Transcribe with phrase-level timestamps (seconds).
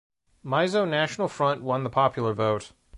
[0.43, 2.71] Mizo National Front won the popular vote.